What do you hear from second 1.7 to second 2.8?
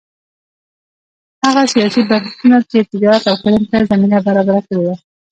سیاسي بنسټونه چې